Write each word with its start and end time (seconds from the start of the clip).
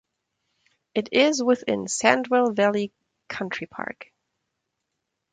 It 0.95 1.09
is 1.11 1.43
within 1.43 1.85
Sandwell 1.85 2.55
Valley 2.55 2.91
Country 3.29 3.67
Park. 3.67 4.11